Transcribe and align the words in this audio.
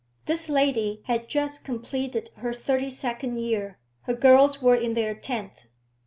This 0.25 0.49
lady 0.49 1.03
had 1.05 1.29
just 1.29 1.63
completed 1.63 2.31
her 2.37 2.55
thirty 2.55 2.89
second 2.89 3.37
year; 3.37 3.77
her 4.05 4.15
girls 4.15 4.59
were 4.59 4.73
in 4.73 4.95
their 4.95 5.13
tenth. 5.13 5.65